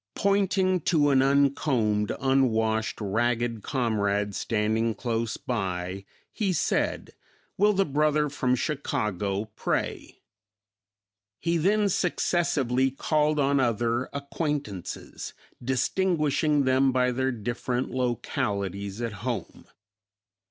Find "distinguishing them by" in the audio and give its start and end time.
15.63-17.11